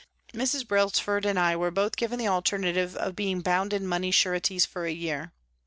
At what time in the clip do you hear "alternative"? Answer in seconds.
2.27-2.95